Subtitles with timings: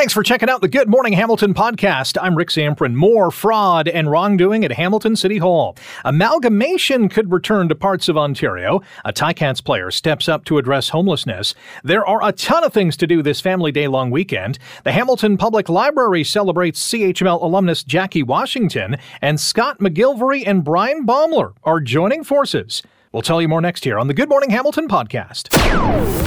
[0.00, 2.16] Thanks for checking out the Good Morning Hamilton podcast.
[2.22, 2.94] I'm Rick Zamperin.
[2.94, 5.76] More fraud and wrongdoing at Hamilton City Hall.
[6.06, 8.80] Amalgamation could return to parts of Ontario.
[9.04, 11.54] A Ticats player steps up to address homelessness.
[11.84, 14.58] There are a ton of things to do this family day long weekend.
[14.84, 21.52] The Hamilton Public Library celebrates CHML alumnus Jackie Washington, and Scott McGillivray and Bryan Baeumler
[21.62, 22.82] are joining forces.
[23.12, 25.48] We'll tell you more next year on the Good Morning Hamilton podcast.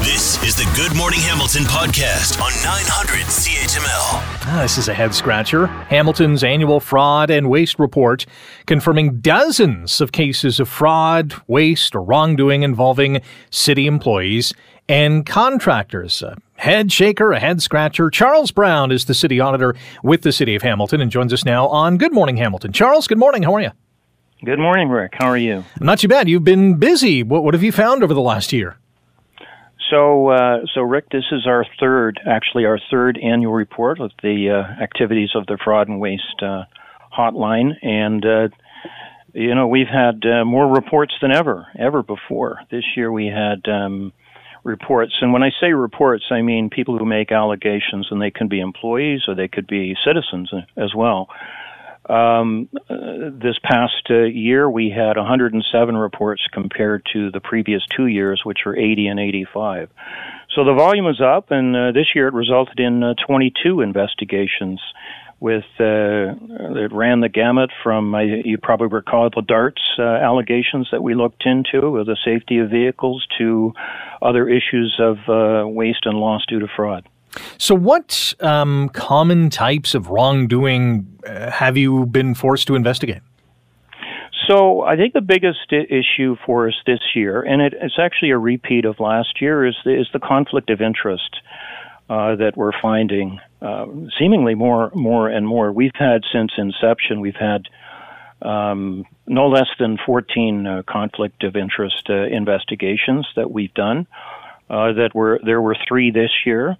[0.04, 3.88] This is the Good Morning Hamilton podcast on 900 CHML.
[4.46, 5.68] Ah, this is a head scratcher.
[5.68, 8.26] Hamilton's annual fraud and waste report
[8.66, 14.54] confirming dozens of cases of fraud, waste, or wrongdoing involving city employees
[14.90, 16.22] and contractors.
[16.22, 18.10] A head shaker, a head scratcher.
[18.10, 19.74] Charles Brown is the city auditor
[20.04, 22.74] with the city of Hamilton and joins us now on Good Morning Hamilton.
[22.74, 23.44] Charles, good morning.
[23.44, 23.72] How are you?
[24.46, 25.14] Good morning, Rick.
[25.14, 25.64] How are you?
[25.80, 26.28] Not too bad.
[26.28, 27.24] You've been busy.
[27.24, 28.76] What, what have you found over the last year?
[29.90, 34.50] So, uh, so Rick, this is our third, actually our third annual report of the
[34.50, 36.64] uh, activities of the fraud and waste uh,
[37.18, 38.48] hotline, and uh,
[39.34, 42.60] you know we've had uh, more reports than ever, ever before.
[42.70, 44.12] This year we had um,
[44.66, 48.50] reports, and when I say reports, I mean people who make allegations, and they can
[48.50, 51.30] be employees or they could be citizens as well.
[52.10, 58.08] Um, uh, this past uh, year, we had 107 reports compared to the previous two
[58.08, 59.90] years, which were 80 and 85.
[60.54, 64.82] So the volume is up, and uh, this year it resulted in uh, 22 investigations.
[65.40, 66.40] With uh,
[66.80, 68.16] it ran the gamut from
[68.46, 73.28] you probably recall the darts uh, allegations that we looked into, the safety of vehicles,
[73.40, 73.74] to
[74.22, 75.18] other issues of
[75.68, 77.10] waste and loss due to fraud.
[77.58, 83.22] So, what um, common types of wrongdoing uh, have you been forced to investigate?
[84.48, 88.38] So, I think the biggest issue for us this year, and it, it's actually a
[88.38, 91.38] repeat of last year, is the, is the conflict of interest
[92.10, 93.86] uh, that we're finding uh,
[94.20, 95.72] seemingly more, more and more.
[95.72, 97.68] We've had since inception, we've had
[98.42, 104.06] um, no less than 14 uh, conflict of interest uh, investigations that we've done.
[104.70, 106.78] Uh, that were there were three this year.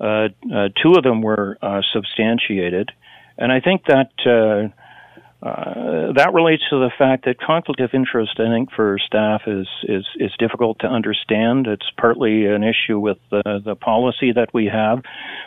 [0.00, 2.90] Uh, uh, two of them were uh, substantiated,
[3.38, 8.48] and I think that uh, that relates to the fact that conflict of interest, I
[8.48, 11.66] think, for staff is is is difficult to understand.
[11.66, 15.02] It's partly an issue with the the policy that we have,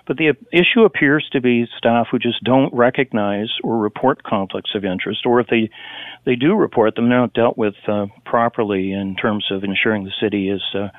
[0.07, 4.85] but the issue appears to be staff who just don't recognize or report conflicts of
[4.85, 5.69] interest, or if they
[6.25, 10.13] they do report them, they're not dealt with uh, properly in terms of ensuring the
[10.21, 10.63] city is.
[10.73, 10.89] Uh,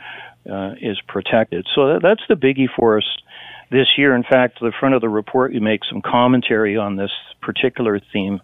[0.48, 1.66] uh, is protected.
[1.74, 3.04] So that's the biggie for us
[3.70, 4.14] this year.
[4.14, 8.40] In fact, the front of the report, you make some commentary on this particular theme.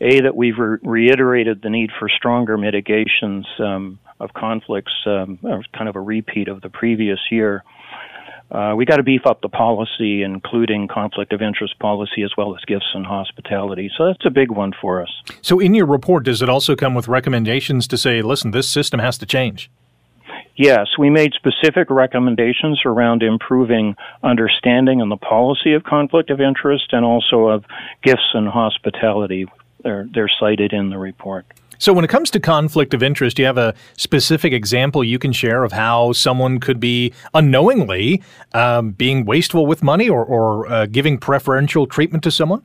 [0.00, 5.38] A, that we've re- reiterated the need for stronger mitigations um, of conflicts, um,
[5.72, 7.62] kind of a repeat of the previous year.
[8.50, 12.54] Uh, we got to beef up the policy, including conflict of interest policy, as well
[12.54, 13.90] as gifts and hospitality.
[13.96, 15.08] So that's a big one for us.
[15.40, 19.00] So, in your report, does it also come with recommendations to say, listen, this system
[19.00, 19.70] has to change?
[20.56, 26.92] Yes, we made specific recommendations around improving understanding and the policy of conflict of interest
[26.92, 27.64] and also of
[28.02, 29.46] gifts and hospitality.
[29.82, 31.46] They're, they're cited in the report.
[31.78, 35.18] So, when it comes to conflict of interest, do you have a specific example you
[35.18, 38.22] can share of how someone could be unknowingly
[38.54, 42.62] um, being wasteful with money or, or uh, giving preferential treatment to someone?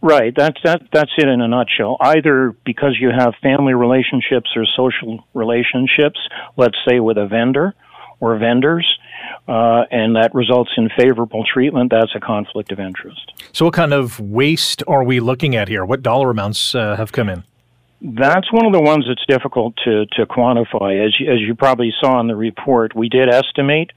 [0.00, 0.34] Right.
[0.34, 0.82] That's that.
[0.92, 1.96] That's it in a nutshell.
[2.00, 6.18] Either because you have family relationships or social relationships,
[6.56, 7.74] let's say with a vendor
[8.20, 8.86] or vendors,
[9.48, 11.90] uh, and that results in favorable treatment.
[11.90, 13.32] That's a conflict of interest.
[13.52, 15.84] So, what kind of waste are we looking at here?
[15.84, 17.44] What dollar amounts uh, have come in?
[18.00, 21.04] That's one of the ones that's difficult to, to quantify.
[21.06, 23.92] As you, as you probably saw in the report, we did estimate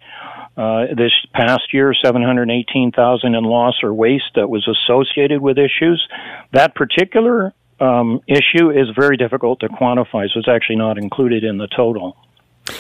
[0.58, 6.08] uh, this past year, 718,000 in loss or waste that was associated with issues.
[6.54, 11.58] That particular um, issue is very difficult to quantify, so it's actually not included in
[11.58, 12.16] the total.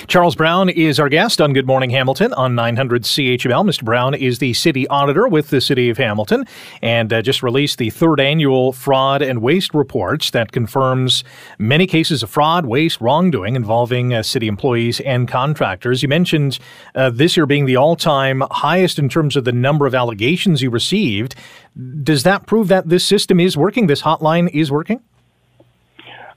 [0.07, 3.63] Charles Brown is our guest on Good Morning Hamilton on 900 CHML.
[3.63, 3.83] Mr.
[3.83, 6.45] Brown is the city auditor with the city of Hamilton
[6.81, 11.23] and uh, just released the third annual fraud and waste reports that confirms
[11.59, 16.01] many cases of fraud, waste, wrongdoing involving uh, city employees and contractors.
[16.01, 16.57] You mentioned
[16.95, 20.63] uh, this year being the all time highest in terms of the number of allegations
[20.63, 21.35] you received.
[22.03, 23.85] Does that prove that this system is working?
[23.85, 25.03] This hotline is working?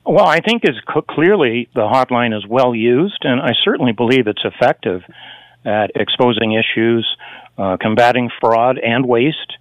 [0.08, 0.76] Well, I think is
[1.10, 5.02] clearly the hotline is well used, and I certainly believe it's effective
[5.66, 7.06] at exposing issues,
[7.58, 9.58] uh, combating fraud and waste,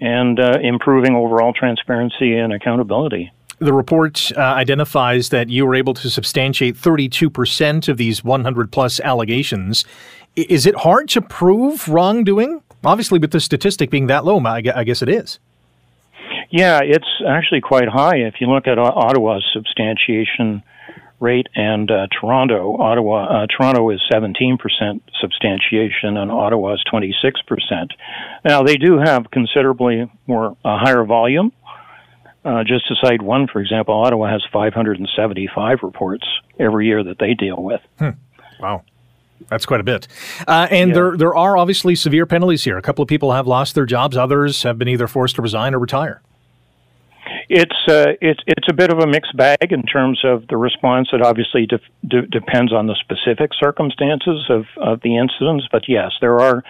[0.00, 3.32] and uh, improving overall transparency and accountability.
[3.58, 9.00] The report uh, identifies that you were able to substantiate 32% of these 100 plus
[9.00, 9.84] allegations.
[10.36, 15.02] Is it hard to prove wrongdoing Obviously, with the statistic being that low, I guess
[15.02, 15.38] it is.
[16.50, 18.18] Yeah, it's actually quite high.
[18.18, 20.62] If you look at Ottawa's substantiation
[21.20, 24.56] rate and uh, Toronto, Ottawa, uh, Toronto is 17%
[25.20, 27.90] substantiation and Ottawa is 26%.
[28.44, 31.52] Now they do have considerably more uh, higher volume.
[32.44, 36.24] Uh, just to cite one, for example, Ottawa has 575 reports
[36.58, 37.80] every year that they deal with.
[37.98, 38.10] Hmm.
[38.60, 38.84] Wow.
[39.48, 40.08] That's quite a bit.
[40.46, 40.94] Uh, and yeah.
[40.94, 42.78] there, there are obviously severe penalties here.
[42.78, 44.16] A couple of people have lost their jobs.
[44.16, 46.22] Others have been either forced to resign or retire.
[47.48, 51.08] It's uh, it's it's a bit of a mixed bag in terms of the response.
[51.12, 56.12] It obviously de- de- depends on the specific circumstances of, of the incidents, but yes,
[56.20, 56.62] there are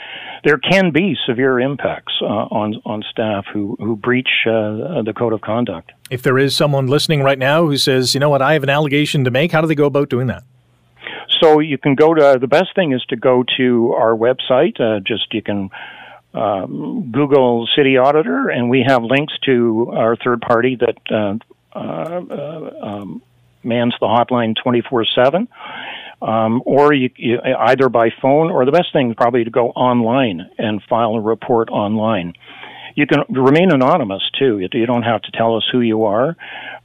[0.45, 5.33] there can be severe impacts uh, on on staff who who breach uh, the code
[5.33, 5.93] of conduct.
[6.11, 8.71] If there is someone listening right now who says, you know what, I have an
[8.71, 10.45] allegation to make, how do they go about doing that?
[11.41, 14.81] So you can go to the best thing is to go to our website.
[14.81, 15.71] Uh, just you can
[16.35, 22.21] um, Google City Auditor, and we have links to our third party that uh, uh,
[22.21, 23.23] uh um,
[23.63, 25.49] mans the hotline 24 7.
[26.21, 30.51] Um, or you, you, either by phone, or the best thing probably to go online
[30.59, 32.33] and file a report online.
[32.97, 34.59] You can remain anonymous too.
[34.59, 36.37] You don't have to tell us who you are.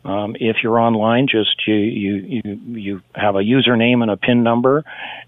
[0.06, 4.44] Um, if you're online, just you, you you you have a username and a PIN
[4.44, 4.84] number,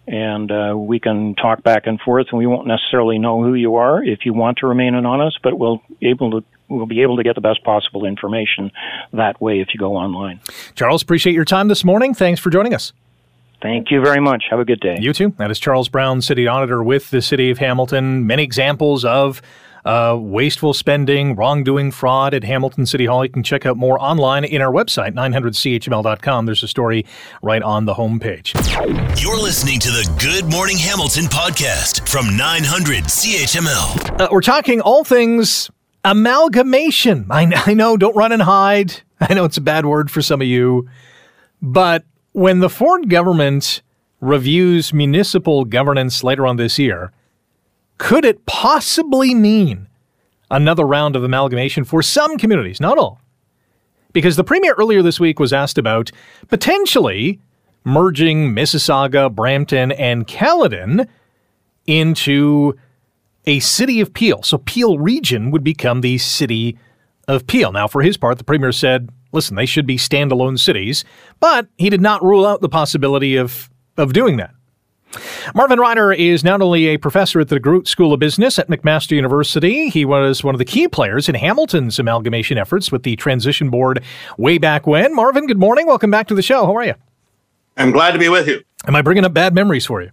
[0.06, 2.28] and uh, we can talk back and forth.
[2.32, 5.58] And we won't necessarily know who you are if you want to remain anonymous, but
[5.58, 8.72] we'll able to we'll be able to get the best possible information
[9.14, 10.42] that way if you go online.
[10.76, 12.14] Charles, appreciate your time this morning.
[12.14, 12.92] Thanks for joining us.
[13.62, 14.44] Thank you very much.
[14.50, 14.98] Have a good day.
[15.00, 15.34] You too.
[15.38, 18.28] That is Charles Brown, City Auditor with the City of Hamilton.
[18.28, 19.42] Many examples of
[19.86, 23.24] uh, wasteful spending, wrongdoing, fraud at Hamilton City Hall.
[23.24, 26.46] You can check out more online in our website, 900CHML.com.
[26.46, 27.06] There's a story
[27.42, 28.54] right on the homepage.
[29.22, 34.22] You're listening to the Good Morning Hamilton podcast from 900 CHML.
[34.22, 35.70] Uh, we're talking all things
[36.04, 37.28] amalgamation.
[37.30, 39.02] I, I know, don't run and hide.
[39.22, 40.90] I know it's a bad word for some of you,
[41.62, 42.04] but
[42.34, 43.82] when the Ford government
[44.20, 47.12] reviews municipal governance later on this year,
[47.98, 49.88] could it possibly mean
[50.52, 53.22] another round of amalgamation for some communities, not all?
[54.14, 56.12] Because the premier earlier this week was asked about
[56.48, 57.40] potentially
[57.84, 61.08] merging Mississauga, Brampton, and Caledon
[61.86, 62.76] into
[63.46, 64.42] a city of Peel.
[64.44, 66.78] So Peel region would become the city
[67.28, 67.72] of Peel.
[67.72, 71.06] Now, for his part, the premier said, listen, they should be standalone cities,
[71.40, 74.56] but he did not rule out the possibility of, of doing that.
[75.54, 79.12] Marvin Ryder is not only a professor at the DeGroote School of Business at McMaster
[79.12, 83.70] University, he was one of the key players in Hamilton's amalgamation efforts with the Transition
[83.70, 84.04] Board
[84.38, 85.16] way back when.
[85.16, 85.88] Marvin, good morning.
[85.88, 86.66] Welcome back to the show.
[86.66, 86.96] How are you?
[87.78, 88.64] I'm glad to be with you.
[88.88, 90.12] Am I bringing up bad memories for you?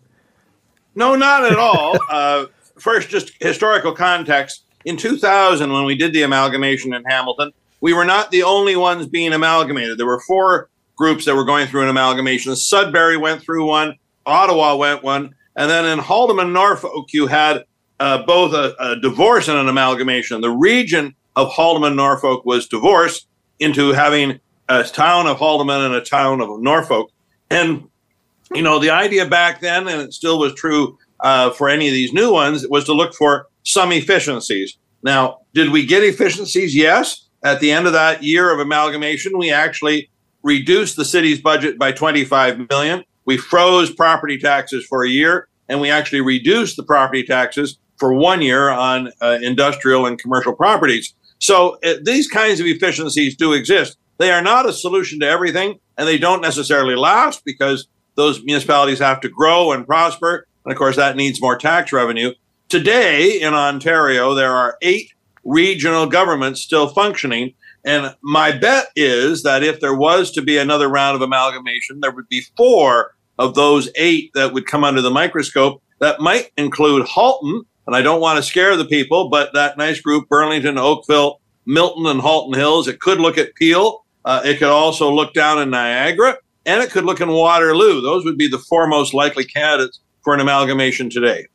[0.94, 1.98] No, not at all.
[2.10, 2.46] uh,
[2.78, 4.64] first, just historical context.
[4.84, 9.06] In 2000, when we did the amalgamation in Hamilton, we were not the only ones
[9.06, 9.98] being amalgamated.
[9.98, 12.54] There were four groups that were going through an amalgamation.
[12.56, 13.96] Sudbury went through one,
[14.26, 17.64] Ottawa went one, and then in Haldimand, Norfolk, you had
[18.00, 20.40] uh, both a, a, divorce and an amalgamation.
[20.40, 23.28] The region of Haldimand, Norfolk was divorced
[23.60, 27.10] into having a town of Haldimand and a town of Norfolk.
[27.50, 27.88] And,
[28.52, 31.92] you know, the idea back then, and it still was true uh, for any of
[31.92, 34.76] these new ones, was to look for some efficiencies.
[35.02, 36.74] Now, did we get efficiencies?
[36.74, 37.28] Yes.
[37.44, 40.10] At the end of that year of amalgamation, we actually
[40.42, 43.04] reduced the city's budget by 25 million.
[43.24, 48.12] We froze property taxes for a year, and we actually reduced the property taxes for
[48.12, 51.14] one year on uh, industrial and commercial properties.
[51.38, 53.96] So uh, these kinds of efficiencies do exist.
[54.18, 58.98] They are not a solution to everything, and they don't necessarily last because those municipalities
[58.98, 60.46] have to grow and prosper.
[60.64, 62.32] And of course, that needs more tax revenue.
[62.68, 65.12] Today in Ontario, there are eight
[65.44, 67.54] regional governments still functioning.
[67.84, 72.12] And my bet is that if there was to be another round of amalgamation, there
[72.12, 75.82] would be four of those eight that would come under the microscope.
[75.98, 80.00] That might include Halton, and I don't want to scare the people, but that nice
[80.00, 84.04] group, Burlington, Oakville, Milton, and Halton Hills, it could look at Peel.
[84.24, 86.36] Uh, it could also look down in Niagara,
[86.66, 88.00] and it could look in Waterloo.
[88.00, 91.46] Those would be the four most likely candidates for an amalgamation today.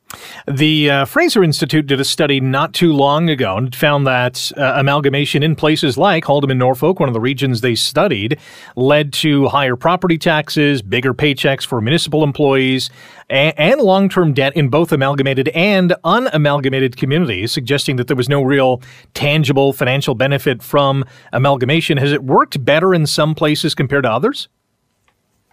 [0.48, 4.74] The uh, Fraser Institute did a study not too long ago and found that uh,
[4.78, 8.40] amalgamation in places like Haldimand, Norfolk, one of the regions they studied,
[8.76, 12.90] led to higher property taxes, bigger paychecks for municipal employees,
[13.30, 18.30] and, and long term debt in both amalgamated and unamalgamated communities, suggesting that there was
[18.30, 18.82] no real
[19.14, 21.98] tangible financial benefit from amalgamation.
[21.98, 24.48] Has it worked better in some places compared to others?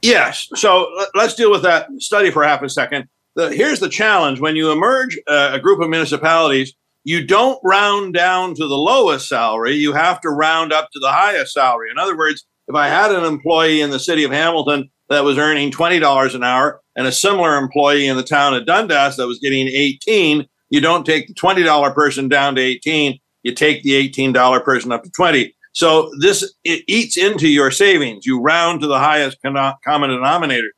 [0.02, 0.48] Yes.
[0.54, 4.56] So let's deal with that study for half a second the, here's the challenge when
[4.56, 6.74] you emerge uh, a group of municipalities,
[7.04, 11.12] you don't round down to the lowest salary, you have to round up to the
[11.12, 11.90] highest salary.
[11.90, 15.36] In other words, if I had an employee in the city of Hamilton that was
[15.36, 19.38] earning $20 an hour and a similar employee in the town of Dundas that was
[19.38, 24.64] getting 18, you don't take the $20 person down to 18, you take the $18
[24.64, 25.54] person up to 20.
[25.72, 28.24] So this it eats into your savings.
[28.24, 30.72] You round to the highest common denominator.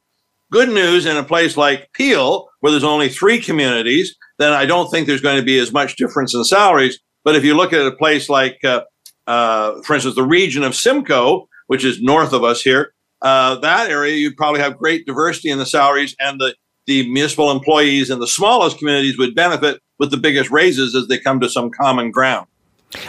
[0.52, 4.88] Good news in a place like Peel, where there's only three communities, then I don't
[4.90, 7.00] think there's going to be as much difference in salaries.
[7.24, 8.82] But if you look at a place like, uh,
[9.26, 13.90] uh, for instance, the region of Simcoe, which is north of us here, uh, that
[13.90, 16.54] area you'd probably have great diversity in the salaries, and the
[16.86, 21.18] the municipal employees in the smallest communities would benefit with the biggest raises as they
[21.18, 22.46] come to some common ground.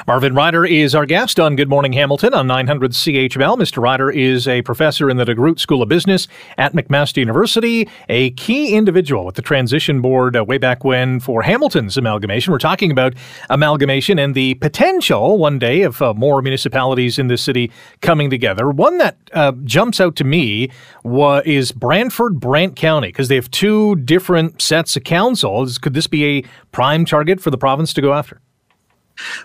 [0.07, 3.57] Marvin Ryder is our guest on Good Morning Hamilton on 900 CHML.
[3.57, 3.81] Mr.
[3.81, 8.75] Ryder is a professor in the DeGroote School of Business at McMaster University, a key
[8.75, 12.51] individual with the transition board uh, way back when for Hamilton's amalgamation.
[12.51, 13.13] We're talking about
[13.51, 18.69] amalgamation and the potential one day of uh, more municipalities in the city coming together.
[18.71, 20.71] One that uh, jumps out to me
[21.03, 25.77] wa- is Brantford Brant County because they have two different sets of councils.
[25.77, 28.41] Could this be a prime target for the province to go after?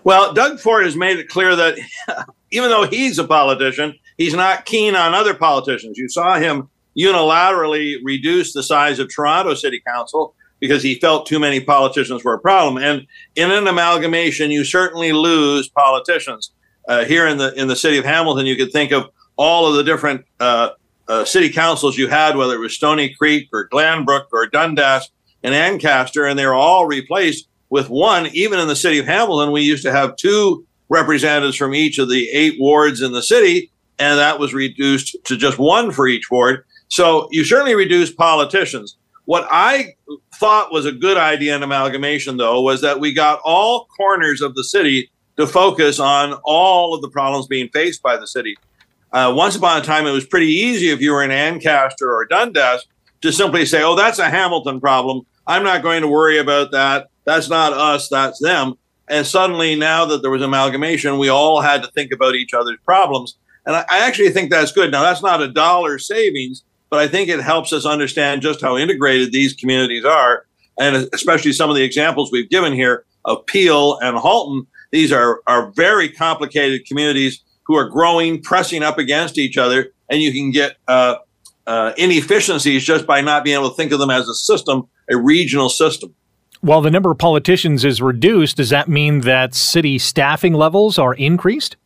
[0.04, 1.78] Well, Doug Ford has made it clear that
[2.50, 5.98] even though he's a politician, he's not keen on other politicians.
[5.98, 11.38] You saw him unilaterally reduce the size of Toronto City Council because he felt too
[11.38, 12.82] many politicians were a problem.
[12.82, 16.52] And in an amalgamation, you certainly lose politicians.
[16.88, 19.74] Uh, here in the in the city of Hamilton, you could think of all of
[19.74, 20.70] the different uh,
[21.08, 25.10] uh, city councils you had, whether it was Stoney Creek or Glanbrook or Dundas
[25.42, 29.50] and Ancaster, and they were all replaced with one, even in the city of Hamilton,
[29.50, 33.70] we used to have two representatives from each of the eight wards in the city,
[33.98, 36.66] and that was reduced to just one for each ward.
[36.88, 38.98] So you certainly reduce politicians.
[39.24, 39.94] What I
[40.34, 44.54] thought was a good idea in amalgamation, though, was that we got all corners of
[44.54, 48.54] the city to focus on all of the problems being faced by the city.
[49.12, 52.26] Uh, once upon a time, it was pretty easy if you were in Ancaster or
[52.26, 52.86] Dundas
[53.22, 55.22] to simply say, oh, that's a Hamilton problem.
[55.46, 57.08] I'm not going to worry about that.
[57.24, 58.74] That's not us, that's them.
[59.08, 62.78] And suddenly, now that there was amalgamation, we all had to think about each other's
[62.84, 63.36] problems.
[63.66, 64.90] And I, actually think that's good.
[64.90, 68.76] Now, that's not a dollar savings, but I think it helps us understand just how
[68.76, 70.46] integrated these communities are.
[70.80, 75.40] And especially some of the examples we've given here of Peel and Halton, these are,
[75.46, 80.50] are very complicated communities who are growing, pressing up against each other, and you can
[80.50, 81.16] get uh,
[81.66, 85.16] uh, inefficiencies just by not being able to think of them as a system, a
[85.16, 86.14] regional system.
[86.60, 91.14] While the number of politicians is reduced, does that mean that city staffing levels are
[91.14, 91.76] increased?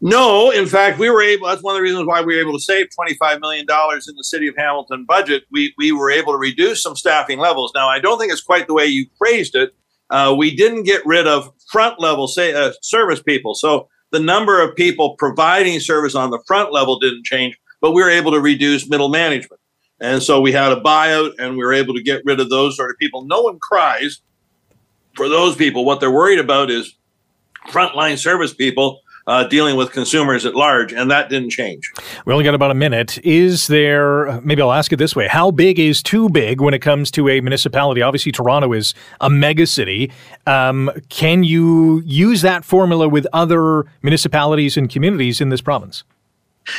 [0.00, 1.46] No, in fact, we were able.
[1.48, 4.16] That's one of the reasons why we were able to save twenty-five million dollars in
[4.16, 5.44] the city of Hamilton budget.
[5.50, 7.72] We we were able to reduce some staffing levels.
[7.74, 9.74] Now, I don't think it's quite the way you phrased it.
[10.08, 14.62] Uh, we didn't get rid of front level say, uh, service people, so the number
[14.62, 18.40] of people providing service on the front level didn't change, but we were able to
[18.40, 19.59] reduce middle management.
[20.00, 22.76] And so we had a buyout and we were able to get rid of those
[22.76, 23.24] sort of people.
[23.24, 24.20] No one cries
[25.14, 25.84] for those people.
[25.84, 26.94] What they're worried about is
[27.68, 31.92] frontline service people uh, dealing with consumers at large, and that didn't change.
[32.24, 33.18] We only got about a minute.
[33.24, 36.80] Is there, maybe I'll ask it this way how big is too big when it
[36.80, 38.02] comes to a municipality?
[38.02, 40.10] Obviously, Toronto is a mega city.
[40.46, 46.02] Um, can you use that formula with other municipalities and communities in this province?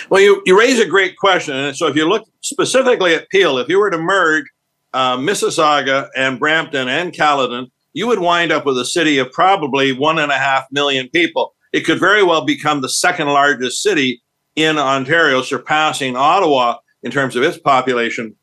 [0.10, 1.55] Well, you, you raise a great question.
[1.55, 4.45] And so if you look specifically at Peel, if you were to merge
[4.93, 9.91] uh, Mississauga and Brampton and Caledon, you would wind up with a city of probably
[9.91, 11.53] one and a half million people.
[11.74, 14.21] It could very well become the second largest city
[14.55, 18.36] in Ontario, surpassing Ottawa in terms of its population.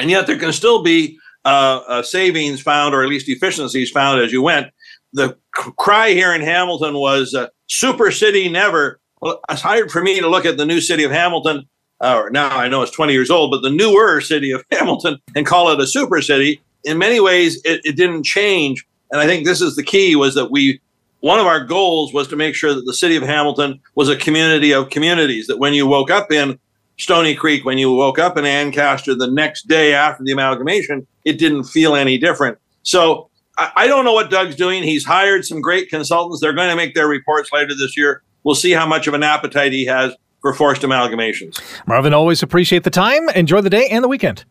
[0.00, 4.20] And yet there can still be uh, uh, savings found, or at least efficiencies found
[4.20, 4.68] as you went.
[5.12, 9.00] The cry here in Hamilton was uh, super city never.
[9.24, 11.66] It's hard for me to look at the new city of Hamilton,
[12.00, 15.18] uh, or now I know it's 20 years old, but the newer city of Hamilton
[15.34, 16.60] and call it a super city.
[16.84, 18.84] In many ways, it, it didn't change.
[19.10, 20.80] And I think this is the key was that we,
[21.20, 24.16] one of our goals was to make sure that the city of Hamilton was a
[24.16, 26.58] community of communities, that when you woke up in
[26.98, 31.38] Stoney Creek, when you woke up in Ancaster the next day after the amalgamation, it
[31.38, 32.58] didn't feel any different.
[32.82, 34.82] So I, I don't know what Doug's doing.
[34.82, 36.40] He's hired some great consultants.
[36.40, 39.22] They're going to make their reports later this year we'll see how much of an
[39.22, 41.60] appetite he has for forced amalgamations.
[41.86, 43.28] Marvin, always appreciate the time.
[43.30, 44.44] Enjoy the day and the weekend.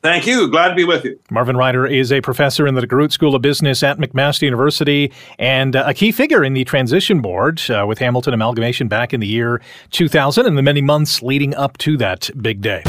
[0.00, 0.48] Thank you.
[0.48, 1.18] Glad to be with you.
[1.28, 5.74] Marvin Ryder is a professor in the DeGroote School of Business at McMaster University and
[5.74, 9.26] uh, a key figure in the transition board uh, with Hamilton amalgamation back in the
[9.26, 12.84] year 2000 and the many months leading up to that big day.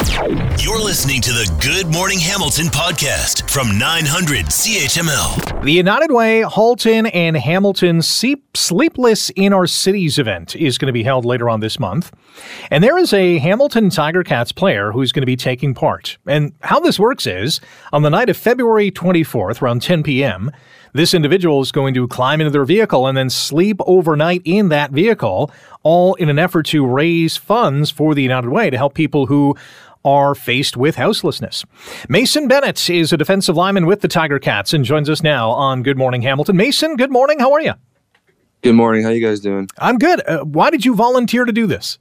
[0.59, 5.63] You're listening to the Good Morning Hamilton podcast from 900 CHML.
[5.63, 11.03] The United Way Halton and Hamilton Sleepless in Our Cities event is going to be
[11.03, 12.11] held later on this month.
[12.69, 16.17] And there is a Hamilton Tiger Cats player who's going to be taking part.
[16.27, 20.51] And how this works is on the night of February 24th, around 10 p.m.,
[20.93, 24.91] this individual is going to climb into their vehicle and then sleep overnight in that
[24.91, 25.51] vehicle,
[25.83, 29.55] all in an effort to raise funds for the United Way to help people who
[30.05, 31.65] are faced with houselessness.
[32.07, 35.83] Mason Bennett is a defensive lineman with the Tiger Cats and joins us now on
[35.83, 36.57] Good Morning Hamilton.
[36.57, 37.39] Mason, good morning.
[37.39, 37.73] How are you?
[38.61, 39.03] Good morning.
[39.03, 39.69] How you guys doing?
[39.77, 40.25] I'm good.
[40.27, 41.99] Uh, why did you volunteer to do this?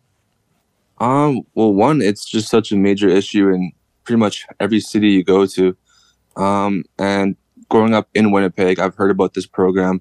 [0.98, 3.72] Um, well, one, it's just such a major issue in
[4.08, 5.76] pretty much every city you go to.
[6.34, 7.36] Um, and
[7.68, 10.00] growing up in Winnipeg, I've heard about this program.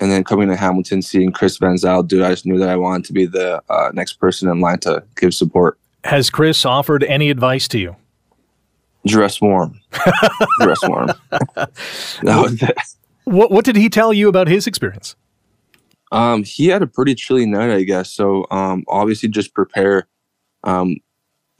[0.00, 2.70] And then coming to Hamilton, seeing Chris Van Zyl do it, I just knew that
[2.70, 5.78] I wanted to be the uh, next person in line to give support.
[6.04, 7.94] Has Chris offered any advice to you?
[9.06, 9.78] Dress warm.
[10.60, 11.10] Dress warm.
[12.22, 12.74] what,
[13.24, 15.14] what, what did he tell you about his experience?
[16.10, 18.10] Um, he had a pretty chilly night, I guess.
[18.10, 20.08] So um, obviously, just prepare.
[20.64, 20.96] Um,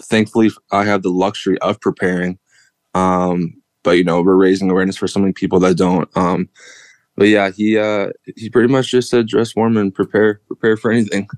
[0.02, 2.38] thankfully, I have the luxury of preparing.
[2.94, 6.08] Um, but you know, we're raising awareness for so many people that don't.
[6.16, 6.48] Um,
[7.16, 10.90] but yeah, he uh, he pretty much just said dress warm and prepare prepare for
[10.90, 11.28] anything.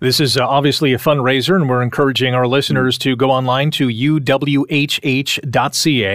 [0.00, 3.88] This is uh, obviously a fundraiser, and we're encouraging our listeners to go online to
[3.88, 4.62] uwhh.ca.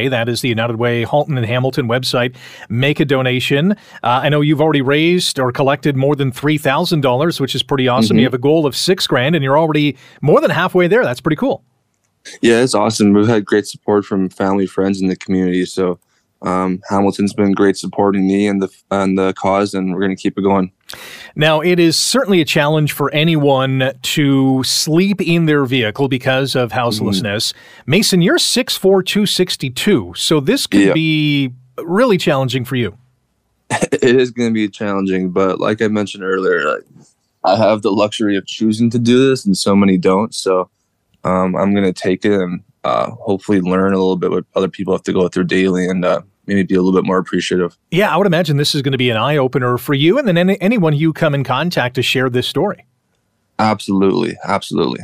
[0.07, 2.35] That is the United Way Halton and Hamilton website.
[2.69, 3.73] Make a donation.
[3.73, 3.75] Uh,
[4.23, 8.15] I know you've already raised or collected more than $3,000, which is pretty awesome.
[8.15, 8.19] Mm-hmm.
[8.19, 11.03] You have a goal of six grand, and you're already more than halfway there.
[11.03, 11.63] That's pretty cool.
[12.41, 13.13] Yeah, it's awesome.
[13.13, 15.65] We've had great support from family, friends in the community.
[15.65, 15.99] So
[16.41, 20.21] um, Hamilton's been great supporting me and the and the cause, and we're going to
[20.21, 20.71] keep it going.
[21.35, 26.71] Now, it is certainly a challenge for anyone to sleep in their vehicle because of
[26.71, 27.53] houselessness.
[27.53, 27.91] Mm-hmm.
[27.91, 30.93] Mason, you're 6'4", 262, so this could yeah.
[30.93, 32.97] be really challenging for you.
[33.69, 36.83] it is going to be challenging, but like I mentioned earlier, like,
[37.43, 40.33] I have the luxury of choosing to do this, and so many don't.
[40.35, 40.69] So
[41.23, 44.67] um, I'm going to take it and uh, hopefully learn a little bit what other
[44.67, 47.77] people have to go through daily and uh, maybe be a little bit more appreciative.
[47.91, 50.27] Yeah, I would imagine this is going to be an eye opener for you and
[50.27, 52.85] then any, anyone you come in contact to share this story.
[53.59, 54.35] Absolutely.
[54.43, 55.01] Absolutely.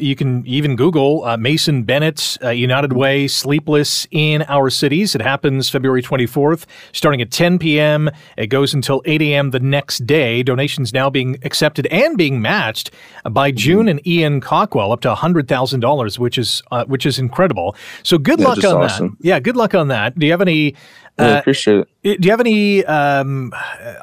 [0.00, 5.14] You can even Google uh, Mason Bennett uh, United Way Sleepless in Our Cities.
[5.14, 8.10] It happens February 24th, starting at 10 p.m.
[8.36, 9.50] It goes until 8 a.m.
[9.50, 10.42] the next day.
[10.42, 12.90] Donations now being accepted and being matched
[13.30, 17.76] by June and Ian Cockwell up to $100,000, which is uh, which is incredible.
[18.02, 19.16] So good yeah, luck on awesome.
[19.20, 19.26] that.
[19.26, 20.18] Yeah, good luck on that.
[20.18, 20.74] Do you have any
[21.20, 22.20] I uh, appreciate it.
[22.20, 23.52] Do you have any um,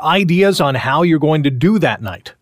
[0.03, 2.33] ideas on how you're going to do that night?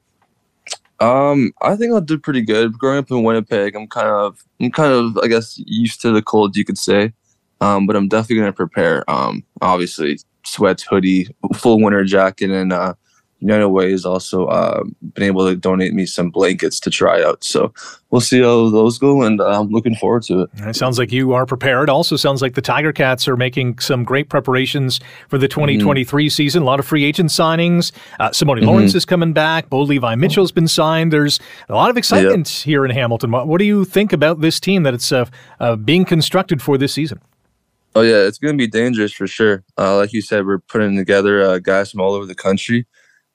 [1.00, 2.78] Um, I think I'll do pretty good.
[2.78, 6.22] Growing up in Winnipeg, I'm kind of, I'm kind of, I guess, used to the
[6.22, 7.14] cold, you could say.
[7.62, 9.10] Um, but I'm definitely going to prepare.
[9.10, 12.94] Um, obviously, sweats, hoodie, full winter jacket, and uh,
[13.40, 17.44] United Way has also uh, been able to donate me some blankets to try out.
[17.44, 17.74] So
[18.10, 20.50] we'll see how those go, and uh, I'm looking forward to it.
[20.56, 21.90] It sounds like you are prepared.
[21.90, 26.30] Also, sounds like the Tiger Cats are making some great preparations for the 2023 mm-hmm.
[26.30, 26.64] season.
[26.64, 27.92] A lot of free agent signings.
[28.20, 28.68] Uh, Simoni mm-hmm.
[28.68, 29.70] Lawrence is coming back.
[29.70, 31.12] Bo Levi Mitchell's been signed.
[31.12, 32.66] There's a lot of excitement yep.
[32.66, 33.32] here in Hamilton.
[33.32, 35.26] What, what, do you think about this team that it's uh,
[35.60, 37.20] uh, being constructed for this season?
[37.96, 39.64] Oh yeah, it's going to be dangerous for sure.
[39.78, 42.86] Uh, like you said, we're putting together guys from all over the country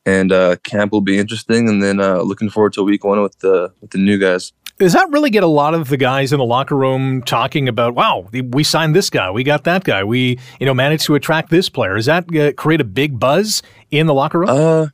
[0.06, 1.68] and uh, camp will be interesting.
[1.68, 4.52] And then uh, looking forward to week one with the with the new guys.
[4.78, 7.94] Does that really get a lot of the guys in the locker room talking about,
[7.94, 11.50] wow, we signed this guy, we got that guy, we you know managed to attract
[11.50, 11.96] this player?
[11.96, 14.48] Does that uh, create a big buzz in the locker room?
[14.48, 14.86] Uh,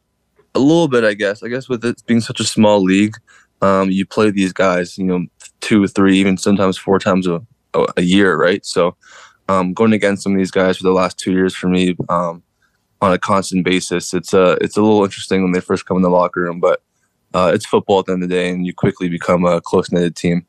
[0.55, 1.43] a little bit, I guess.
[1.43, 3.15] I guess with it being such a small league,
[3.63, 5.27] um, you play these guys, you know,
[5.61, 7.43] two, three, even sometimes four times a
[7.97, 8.65] a year, right?
[8.65, 8.97] So,
[9.49, 12.43] um, going against some of these guys for the last two years for me, um,
[13.07, 14.13] on a constant basis.
[14.13, 16.59] It's a uh, it's a little interesting when they first come in the locker room,
[16.59, 16.83] but
[17.35, 19.93] uh, it's football at the end of the day, and you quickly become a close
[19.93, 20.45] knit team.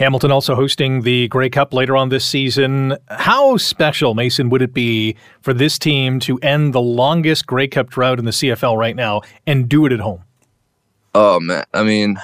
[0.00, 2.96] Hamilton also hosting the Grey Cup later on this season.
[3.08, 7.88] How special, Mason, would it be for this team to end the longest Grey Cup
[7.88, 10.24] drought in the CFL right now and do it at home?
[11.14, 12.18] Oh man, I mean,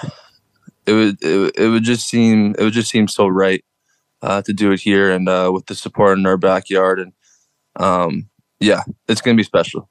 [0.87, 3.64] it would it, it would just seem it would just seem so right
[4.22, 7.12] uh, to do it here and uh, with the support in our backyard and
[7.77, 8.29] um,
[8.61, 9.88] yeah, it's going to be special.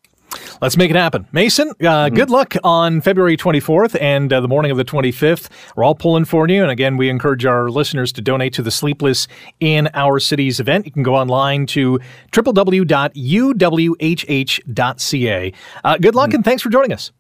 [0.61, 1.27] Let's make it happen.
[1.31, 2.15] Mason, uh, mm-hmm.
[2.15, 5.49] good luck on February 24th and uh, the morning of the 25th.
[5.75, 6.61] We're all pulling for you.
[6.61, 9.27] And again, we encourage our listeners to donate to the Sleepless
[9.59, 10.85] in Our Cities event.
[10.85, 11.99] You can go online to
[12.31, 12.83] www.uwhh.ca.
[15.83, 16.35] Uh, good luck mm-hmm.
[16.35, 17.11] and thanks for joining us.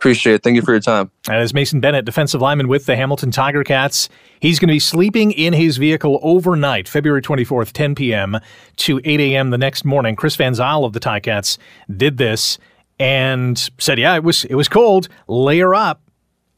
[0.00, 0.42] Appreciate it.
[0.42, 1.10] Thank you for your time.
[1.26, 4.08] That is Mason Bennett, defensive lineman with the Hamilton Tiger Cats.
[4.40, 8.38] He's going to be sleeping in his vehicle overnight, February 24th, 10 p.m.
[8.76, 9.50] to 8 a.m.
[9.50, 10.16] the next morning.
[10.16, 11.58] Chris Van Zyl of the Tiger Ticats
[11.94, 12.56] did this
[12.98, 15.08] and said, "Yeah, it was it was cold.
[15.28, 16.00] Layer up."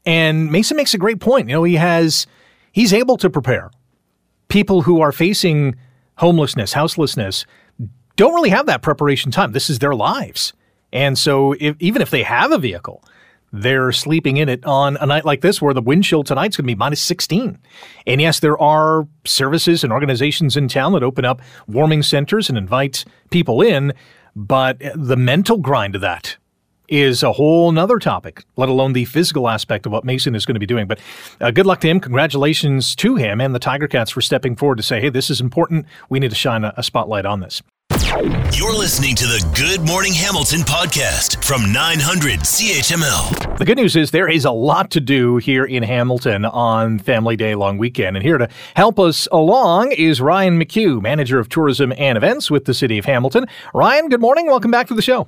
[0.05, 1.49] And Mason makes a great point.
[1.49, 2.25] You know, he has
[2.71, 3.71] he's able to prepare.
[4.47, 5.75] People who are facing
[6.15, 7.45] homelessness, houselessness,
[8.15, 9.51] don't really have that preparation time.
[9.51, 10.53] This is their lives.
[10.93, 13.03] And so, if, even if they have a vehicle,
[13.53, 16.65] they're sleeping in it on a night like this where the wind chill tonight's going
[16.65, 17.59] to be minus 16.
[18.07, 22.57] And yes, there are services and organizations in town that open up warming centers and
[22.57, 23.93] invite people in,
[24.35, 26.37] but the mental grind of that
[26.89, 30.55] is a whole nother topic, let alone the physical aspect of what Mason is going
[30.55, 30.87] to be doing.
[30.87, 30.99] But
[31.39, 31.99] uh, good luck to him.
[31.99, 35.39] Congratulations to him and the Tiger Cats for stepping forward to say, hey, this is
[35.39, 35.85] important.
[36.09, 37.61] We need to shine a, a spotlight on this.
[37.93, 43.59] You're listening to the Good Morning Hamilton podcast from 900 CHML.
[43.59, 47.35] The good news is there is a lot to do here in Hamilton on Family
[47.35, 48.17] Day long weekend.
[48.17, 52.65] And here to help us along is Ryan McHugh, manager of tourism and events with
[52.65, 53.45] the city of Hamilton.
[53.75, 54.47] Ryan, good morning.
[54.47, 55.27] Welcome back to the show.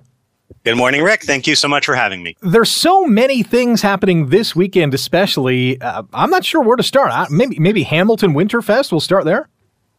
[0.64, 1.22] Good morning, Rick.
[1.22, 2.36] Thank you so much for having me.
[2.42, 5.80] There's so many things happening this weekend, especially.
[5.82, 7.12] Uh, I'm not sure where to start.
[7.12, 8.92] Uh, maybe maybe Hamilton Winterfest.
[8.92, 9.50] We'll start there.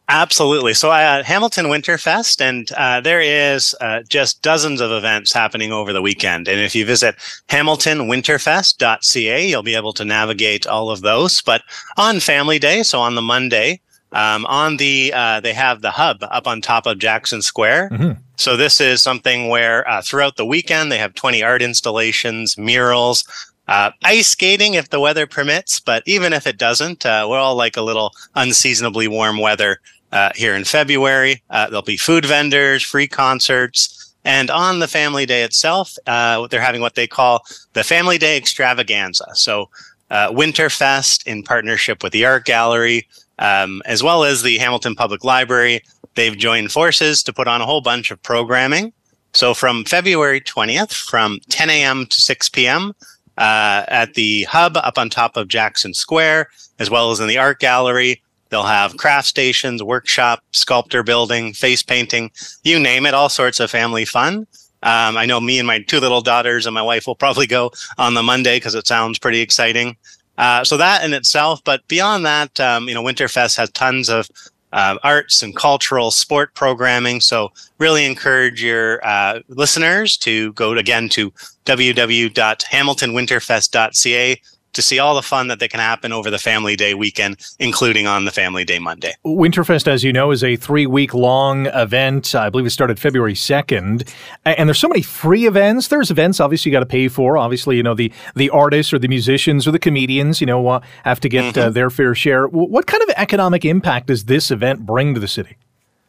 [0.09, 0.73] Absolutely.
[0.73, 5.91] So, uh, Hamilton Winterfest, and uh, there is uh, just dozens of events happening over
[5.91, 6.47] the weekend.
[6.47, 7.15] And if you visit
[7.49, 11.41] hamiltonwinterfest.ca, you'll be able to navigate all of those.
[11.41, 11.61] But
[11.97, 13.81] on Family Day, so on the Monday,
[14.13, 17.89] um, on the uh, they have the hub up on top of Jackson Square.
[17.91, 18.21] Mm-hmm.
[18.37, 23.25] So this is something where uh, throughout the weekend they have 20 art installations, murals,
[23.67, 27.55] uh, ice skating if the weather permits, but even if it doesn't, uh, we're all
[27.55, 31.43] like a little unseasonably warm weather uh, here in February.
[31.49, 36.61] Uh, there'll be food vendors, free concerts, and on the family day itself, uh, they're
[36.61, 39.27] having what they call the Family Day Extravaganza.
[39.33, 39.69] So,
[40.09, 43.07] uh, Winterfest in partnership with the Art Gallery,
[43.39, 45.81] um, as well as the Hamilton Public Library,
[46.15, 48.91] they've joined forces to put on a whole bunch of programming.
[49.33, 52.05] So, from February 20th, from 10 a.m.
[52.07, 52.93] to 6 p.m.,
[53.37, 57.37] uh, at the hub up on top of Jackson Square, as well as in the
[57.37, 58.21] art gallery.
[58.49, 62.31] They'll have craft stations, workshop, sculptor building, face painting,
[62.63, 64.47] you name it, all sorts of family fun.
[64.83, 67.71] Um, I know me and my two little daughters and my wife will probably go
[67.97, 69.97] on the Monday because it sounds pretty exciting.
[70.37, 74.29] Uh, so that in itself, but beyond that, um, you know, Winterfest has tons of
[74.73, 77.21] uh, arts and cultural sport programming.
[77.21, 81.31] So really encourage your uh, listeners to go again to
[81.65, 84.41] www.hamiltonwinterfest.ca
[84.73, 88.07] to see all the fun that they can happen over the Family Day weekend, including
[88.07, 89.13] on the Family Day Monday.
[89.25, 92.35] Winterfest, as you know, is a three week long event.
[92.35, 94.07] I believe it started February 2nd.
[94.45, 95.87] And there's so many free events.
[95.87, 97.37] There's events, obviously, you got to pay for.
[97.37, 100.79] Obviously, you know, the, the artists or the musicians or the comedians, you know, uh,
[101.03, 101.59] have to get uh, mm-hmm.
[101.59, 102.47] uh, their fair share.
[102.47, 105.57] What kind of economic impact does this event bring to the city?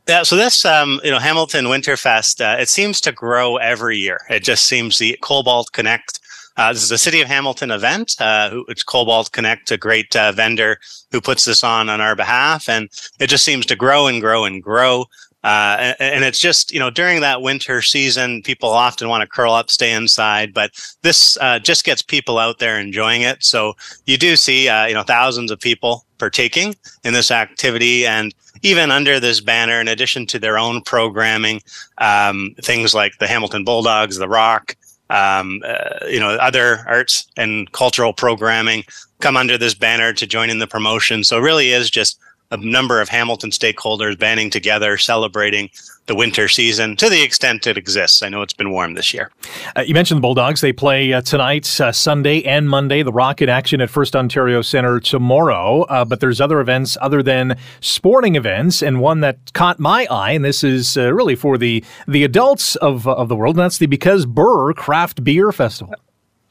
[0.08, 4.22] Yeah, so this, um, you know, Hamilton Winterfest, uh, it seems to grow every year.
[4.30, 6.18] It just seems the Cobalt Connect
[6.58, 8.16] uh, this is a City of Hamilton event.
[8.18, 10.78] Uh, it's Cobalt Connect, a great uh, vendor
[11.12, 12.88] who puts this on on our behalf, and
[13.20, 15.06] it just seems to grow and grow and grow.
[15.44, 19.26] Uh, and, and, it's just you know during that winter season, people often want to
[19.28, 23.44] curl up, stay inside, but this uh, just gets people out there enjoying it.
[23.44, 23.74] So
[24.06, 28.90] you do see uh, you know thousands of people partaking in this activity, and even
[28.90, 31.62] under this banner, in addition to their own programming,
[31.98, 34.74] um, things like the Hamilton Bulldogs, the Rock,
[35.10, 38.84] um, uh, you know, other arts and cultural programming
[39.20, 41.24] come under this banner to join in the promotion.
[41.24, 42.18] So it really is just
[42.50, 45.70] a number of Hamilton stakeholders banding together, celebrating
[46.08, 48.22] the winter season to the extent it exists.
[48.22, 49.30] I know it's been warm this year.
[49.76, 50.60] Uh, you mentioned the Bulldogs.
[50.60, 53.02] They play uh, tonight, uh, Sunday, and Monday.
[53.02, 55.82] The Rocket action at First Ontario Centre tomorrow.
[55.82, 60.32] Uh, but there's other events other than sporting events, and one that caught my eye,
[60.32, 63.56] and this is uh, really for the the adults of of the world.
[63.56, 65.94] And that's the Because Burr Craft Beer Festival.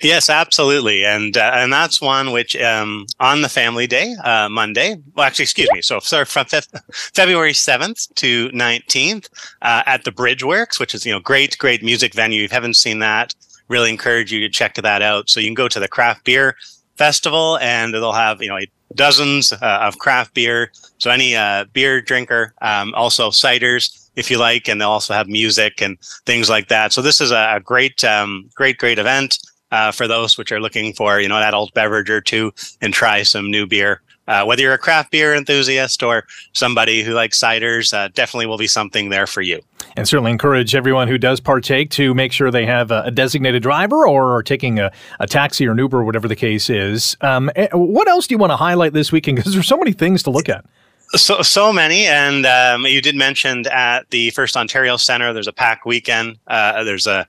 [0.01, 4.95] Yes, absolutely, and uh, and that's one which um, on the Family Day, uh, Monday.
[5.15, 5.81] Well, actually, excuse me.
[5.81, 6.45] So, sorry, from
[6.93, 9.27] February seventh to nineteenth
[9.63, 12.43] uh, at the Bridge Works, which is you know great, great music venue.
[12.43, 13.33] If you haven't seen that,
[13.69, 15.31] really encourage you to check that out.
[15.31, 16.55] So you can go to the craft beer
[16.95, 18.59] festival, and they'll have you know
[18.93, 20.71] dozens uh, of craft beer.
[20.99, 25.27] So any uh, beer drinker, um, also ciders if you like, and they'll also have
[25.27, 26.91] music and things like that.
[26.91, 29.37] So this is a, great, um, great, great event
[29.71, 32.93] uh, for those which are looking for you know an adult beverage or two and
[32.93, 34.01] try some new beer.
[34.27, 38.57] Uh, whether you're a craft beer enthusiast or somebody who likes ciders, uh, definitely will
[38.57, 39.61] be something there for you.
[39.95, 44.05] And certainly encourage everyone who does partake to make sure they have a, designated driver
[44.05, 47.15] or are taking a, a, taxi or an Uber, whatever the case is.
[47.21, 49.37] Um, eh, what else do you want to highlight this weekend?
[49.37, 50.65] Because there's so many things to look at.
[51.11, 55.53] So so many, and um, you did mention at the First Ontario Centre, there's a
[55.53, 56.37] pack weekend.
[56.47, 57.25] Uh, there's a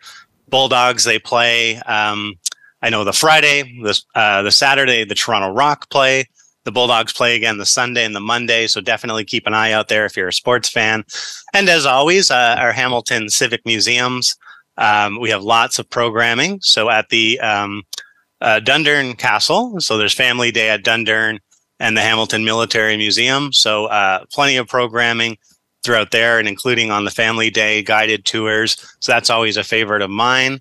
[0.50, 1.76] Bulldogs they play.
[1.76, 2.34] Um,
[2.82, 6.26] I know the Friday, the uh, the Saturday, the Toronto Rock play.
[6.64, 9.88] The Bulldogs play again the Sunday and the Monday, so definitely keep an eye out
[9.88, 11.02] there if you're a sports fan.
[11.54, 14.36] And as always, uh, our Hamilton Civic Museums,
[14.76, 16.58] um, we have lots of programming.
[16.60, 17.84] So at the um,
[18.42, 21.38] uh, Dundurn Castle, so there's Family Day at Dundurn
[21.80, 23.52] and the Hamilton Military Museum.
[23.52, 25.38] So uh, plenty of programming
[25.82, 28.76] throughout there, and including on the Family Day guided tours.
[29.00, 30.60] So that's always a favorite of mine.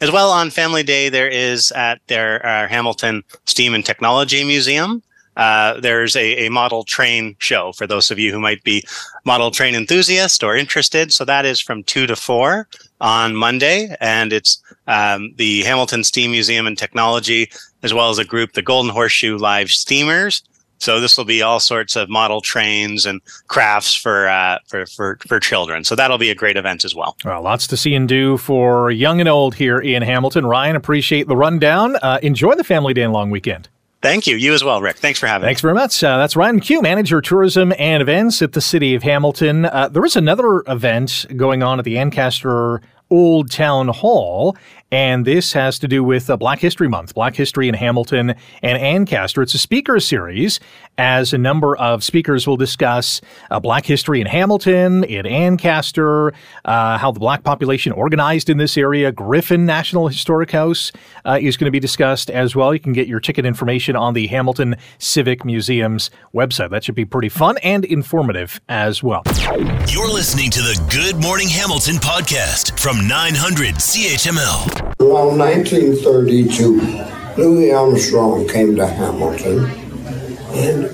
[0.00, 5.02] As well on Family Day, there is at their uh, Hamilton Steam and Technology Museum.
[5.36, 8.84] Uh, there's a, a, model train show for those of you who might be
[9.24, 11.10] model train enthusiasts or interested.
[11.10, 12.68] So that is from two to four
[13.00, 17.50] on Monday, and it's um, the Hamilton Steam Museum and Technology,
[17.82, 20.42] as well as a group, the Golden Horseshoe Live Steamers,
[20.82, 25.18] so this will be all sorts of model trains and crafts for uh, for, for
[25.26, 25.84] for children.
[25.84, 27.16] So that'll be a great event as well.
[27.24, 30.44] Well, lots to see and do for young and old here in Hamilton.
[30.44, 31.96] Ryan, appreciate the rundown.
[31.96, 33.68] Uh, enjoy the Family Day and long weekend.
[34.02, 34.34] Thank you.
[34.34, 34.96] You as well, Rick.
[34.96, 35.68] Thanks for having Thanks me.
[35.68, 36.02] very much.
[36.02, 39.66] Uh, that's Ryan McHugh, Manager Tourism and Events at the City of Hamilton.
[39.66, 44.56] Uh, there is another event going on at the Ancaster Old Town Hall,
[44.92, 48.78] and this has to do with uh, Black History Month, Black History in Hamilton and
[48.78, 49.40] Ancaster.
[49.40, 50.60] It's a speaker series
[50.98, 56.32] as a number of speakers will discuss uh, Black history in Hamilton, in Ancaster,
[56.64, 59.10] uh, how the Black population organized in this area.
[59.10, 60.92] Griffin National Historic House
[61.24, 62.74] uh, is going to be discussed as well.
[62.74, 66.70] You can get your ticket information on the Hamilton Civic Museum's website.
[66.70, 69.22] That should be pretty fun and informative as well.
[69.88, 74.81] You're listening to the Good Morning Hamilton podcast from 900 CHML.
[75.00, 76.80] Around 1932,
[77.36, 79.64] Louis Armstrong came to Hamilton,
[80.54, 80.90] and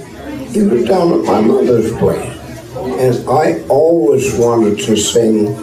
[0.50, 2.34] he was down at my mother's place.
[2.76, 5.54] And I always wanted to sing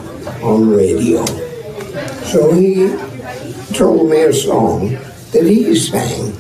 [0.42, 1.26] on radio.
[2.26, 2.96] So he
[3.74, 4.98] told me a song
[5.32, 6.34] that he sang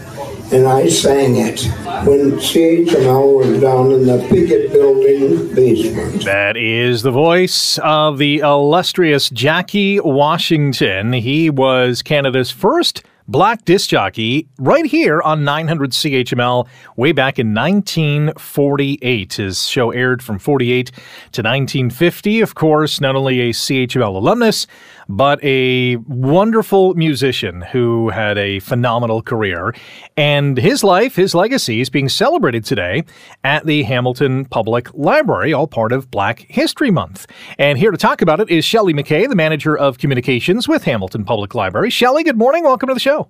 [0.51, 1.62] and I sang it
[2.05, 6.23] when CHML was down in the Piggott Building basement.
[6.23, 11.13] That is the voice of the illustrious Jackie Washington.
[11.13, 17.53] He was Canada's first black disc jockey right here on 900 CHML way back in
[17.53, 19.34] 1948.
[19.34, 20.91] His show aired from 48
[21.31, 22.41] to 1950.
[22.41, 24.67] Of course, not only a CHML alumnus,
[25.07, 29.73] but a wonderful musician who had a phenomenal career.
[30.17, 33.03] And his life, his legacy is being celebrated today
[33.43, 37.27] at the Hamilton Public Library, all part of Black History Month.
[37.57, 41.25] And here to talk about it is Shelley McKay, the manager of communications with Hamilton
[41.25, 41.89] Public Library.
[41.89, 42.63] Shelley, good morning.
[42.63, 43.29] Welcome to the show.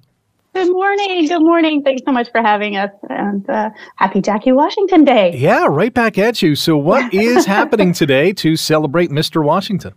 [0.55, 1.27] Good morning.
[1.27, 1.83] Good morning.
[1.83, 2.91] Thanks so much for having us.
[3.09, 5.35] And uh, happy Jackie Washington Day.
[5.35, 6.55] Yeah, right back at you.
[6.55, 9.43] So, what is happening today to celebrate Mr.
[9.43, 9.95] Washington?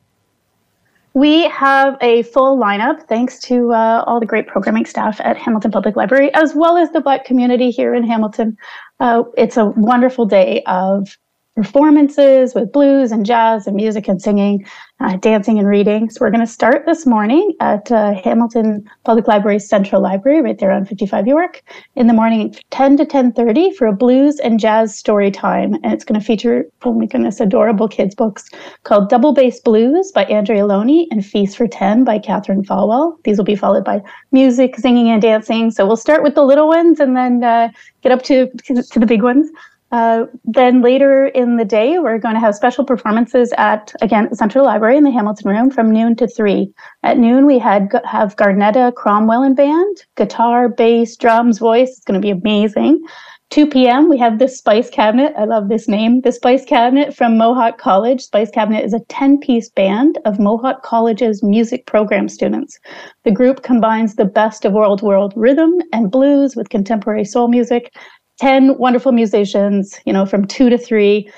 [1.18, 5.72] We have a full lineup thanks to uh, all the great programming staff at Hamilton
[5.72, 8.56] Public Library, as well as the Black community here in Hamilton.
[9.00, 11.18] Uh, it's a wonderful day of
[11.58, 14.64] performances with blues and jazz and music and singing,
[15.00, 16.08] uh, dancing and reading.
[16.08, 20.56] So we're going to start this morning at uh, Hamilton Public Library's Central Library, right
[20.56, 21.60] there on 55 York,
[21.96, 26.04] in the morning, 10 to 10:30 for a blues and jazz story time, and it's
[26.04, 28.48] going to feature, oh my goodness, adorable kids books
[28.84, 33.16] called Double Bass Blues by Andrea Loney and Feast for Ten by Cathryn Falwell.
[33.24, 35.72] These will be followed by music, singing, and dancing.
[35.72, 37.70] So we'll start with the little ones and then uh,
[38.02, 38.46] get up to
[38.92, 39.50] to the big ones.
[39.90, 44.64] Uh, then later in the day, we're going to have special performances at again Central
[44.64, 46.70] Library in the Hamilton Room from noon to three.
[47.02, 51.88] At noon, we had have Garnetta Cromwell and band, guitar, bass, drums, voice.
[51.90, 53.02] It's going to be amazing.
[53.50, 54.10] 2 p.m.
[54.10, 55.32] we have the Spice Cabinet.
[55.38, 56.20] I love this name.
[56.20, 58.20] The Spice Cabinet from Mohawk College.
[58.20, 62.78] Spice Cabinet is a 10-piece band of Mohawk College's music program students.
[63.24, 67.94] The group combines the best of world world rhythm and blues with contemporary soul music
[68.38, 71.30] 10 wonderful musicians, you know, from 2 to 3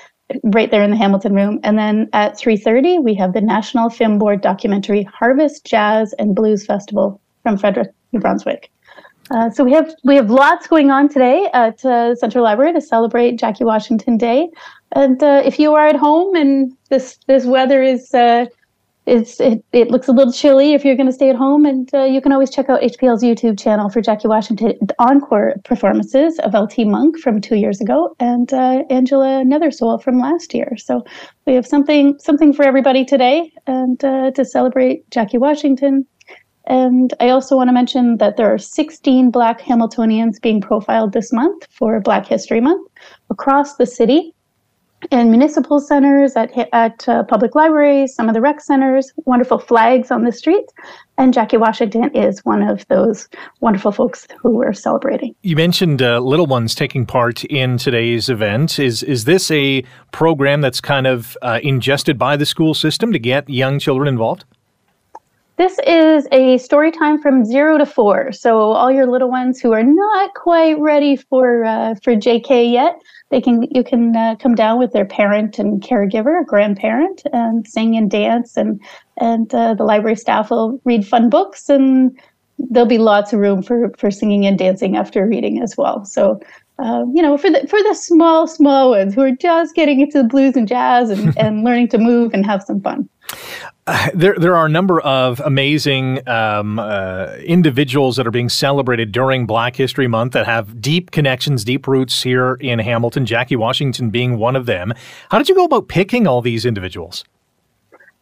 [0.43, 1.59] right there in the Hamilton room.
[1.63, 6.65] And then at 3:30 we have the National Film Board documentary Harvest Jazz and Blues
[6.65, 8.71] Festival from Frederick, New Brunswick.
[9.29, 12.81] Uh, so we have we have lots going on today at uh, Central Library to
[12.81, 14.49] celebrate Jackie Washington Day.
[14.93, 18.45] And uh, if you are at home and this this weather is uh,
[19.05, 21.89] it's it, it looks a little chilly if you're going to stay at home, and
[21.93, 26.53] uh, you can always check out HPL's YouTube channel for Jackie Washington encore performances of
[26.53, 30.75] LT Monk from two years ago and uh, Angela Nethersoul from last year.
[30.77, 31.03] So
[31.47, 36.05] we have something something for everybody today, and to celebrate Jackie Washington,
[36.65, 41.33] and I also want to mention that there are 16 Black Hamiltonians being profiled this
[41.33, 42.87] month for Black History Month
[43.29, 44.35] across the city
[45.09, 50.11] in municipal centers, at, at uh, public libraries, some of the rec centers, wonderful flags
[50.11, 50.73] on the streets.
[51.17, 53.27] And Jackie Washington is one of those
[53.59, 55.35] wonderful folks who we're celebrating.
[55.41, 58.79] You mentioned uh, little ones taking part in today's event.
[58.79, 63.19] Is, is this a program that's kind of uh, ingested by the school system to
[63.19, 64.45] get young children involved?
[65.61, 68.31] This is a story time from zero to four.
[68.31, 72.99] So all your little ones who are not quite ready for uh, for JK yet,
[73.29, 77.95] they can you can uh, come down with their parent and caregiver, grandparent, and sing
[77.95, 78.81] and dance, and
[79.17, 82.19] and uh, the library staff will read fun books, and
[82.57, 86.05] there'll be lots of room for for singing and dancing after reading as well.
[86.05, 86.41] So.
[86.79, 90.17] Uh, you know, for the for the small small ones who are just getting into
[90.17, 93.07] the blues and jazz and, and learning to move and have some fun.
[94.13, 99.45] there, there are a number of amazing um, uh, individuals that are being celebrated during
[99.45, 103.25] Black History Month that have deep connections, deep roots here in Hamilton.
[103.25, 104.93] Jackie Washington being one of them.
[105.29, 107.23] How did you go about picking all these individuals?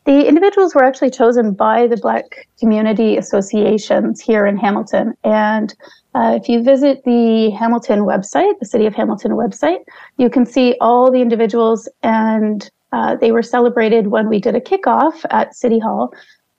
[0.05, 5.13] The individuals were actually chosen by the Black community associations here in Hamilton.
[5.23, 5.75] And
[6.15, 9.83] uh, if you visit the Hamilton website, the City of Hamilton website,
[10.17, 14.61] you can see all the individuals and uh, they were celebrated when we did a
[14.61, 16.13] kickoff at City Hall,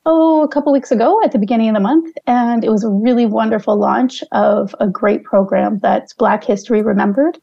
[0.06, 2.16] oh, a couple weeks ago at the beginning of the month.
[2.26, 7.38] And it was a really wonderful launch of a great program that's Black History Remembered.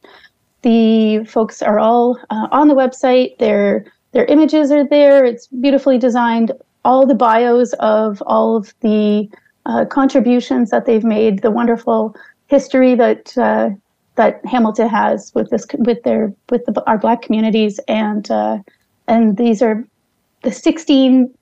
[0.62, 3.38] The folks are all uh, on the website.
[3.38, 5.24] Their their images are there.
[5.24, 6.52] It's beautifully designed.
[6.84, 9.28] All the bios of all of the
[9.66, 13.70] uh, contributions that they've made, the wonderful history that uh,
[14.16, 18.58] that Hamilton has with this with their with the, our Black communities and uh,
[19.08, 19.84] and these are
[20.42, 21.34] the 16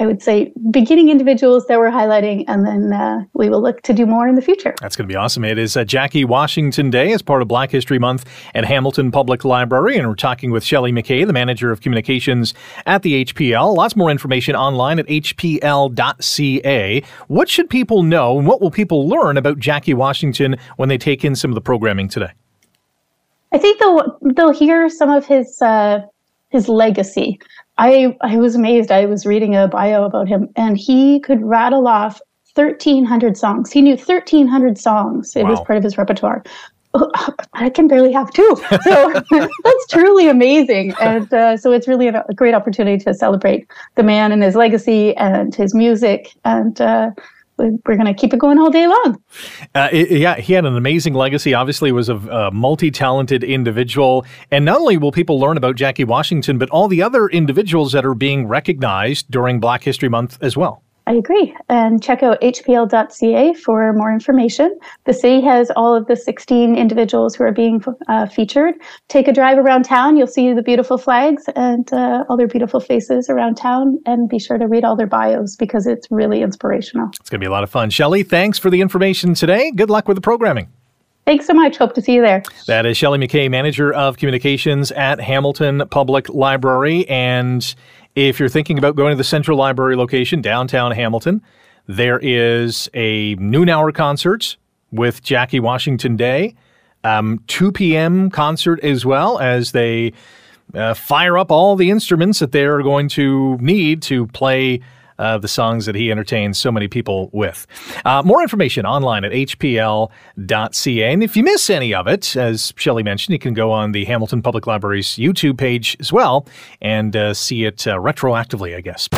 [0.00, 3.92] I would say beginning individuals that we're highlighting, and then uh, we will look to
[3.92, 4.74] do more in the future.
[4.80, 5.44] That's going to be awesome.
[5.44, 8.24] It is uh, Jackie Washington Day as part of Black History Month
[8.56, 12.54] at Hamilton Public Library, and we're talking with Shelley McKay, the manager of communications
[12.86, 13.76] at the HPL.
[13.76, 17.02] Lots more information online at hpl.ca.
[17.28, 21.24] What should people know, and what will people learn about Jackie Washington when they take
[21.24, 22.32] in some of the programming today?
[23.52, 25.62] I think they'll they'll hear some of his.
[25.62, 26.00] Uh,
[26.54, 27.38] his legacy.
[27.76, 28.90] I I was amazed.
[28.90, 32.20] I was reading a bio about him, and he could rattle off
[32.54, 33.72] 1,300 songs.
[33.72, 35.34] He knew 1,300 songs.
[35.34, 35.50] It wow.
[35.50, 36.44] was part of his repertoire.
[37.54, 38.56] I can barely have two.
[38.84, 39.22] So
[39.64, 40.94] that's truly amazing.
[41.00, 44.54] And uh, so it's really a, a, great opportunity to celebrate the man and his
[44.54, 46.32] legacy and his music.
[46.44, 47.10] And uh,
[47.58, 49.22] we're going to keep it going all day long.
[49.74, 51.54] Uh, it, yeah, he had an amazing legacy.
[51.54, 56.58] Obviously, was a, a multi-talented individual, and not only will people learn about Jackie Washington,
[56.58, 60.83] but all the other individuals that are being recognized during Black History Month as well.
[61.06, 61.54] I agree.
[61.68, 64.78] And check out hpl.ca for more information.
[65.04, 68.74] The city has all of the 16 individuals who are being uh, featured.
[69.08, 70.16] Take a drive around town.
[70.16, 73.98] You'll see the beautiful flags and uh, all their beautiful faces around town.
[74.06, 77.08] And be sure to read all their bios because it's really inspirational.
[77.20, 77.90] It's going to be a lot of fun.
[77.90, 79.72] Shelley, thanks for the information today.
[79.72, 80.68] Good luck with the programming.
[81.26, 81.78] Thanks so much.
[81.78, 82.42] Hope to see you there.
[82.66, 87.08] That is Shelley McKay, Manager of Communications at Hamilton Public Library.
[87.08, 87.74] And
[88.14, 91.42] if you're thinking about going to the Central Library location, downtown Hamilton,
[91.86, 94.56] there is a noon hour concert
[94.92, 96.54] with Jackie Washington Day,
[97.02, 98.30] um, 2 p.m.
[98.30, 100.12] concert as well as they
[100.74, 104.80] uh, fire up all the instruments that they're going to need to play
[105.18, 107.66] uh, the songs that he entertains so many people with.
[108.04, 111.12] Uh, more information online at hpl.ca.
[111.12, 114.04] And if you miss any of it, as Shelley mentioned, you can go on the
[114.04, 116.46] Hamilton Public Library's YouTube page as well
[116.80, 119.08] and uh, see it uh, retroactively, I guess.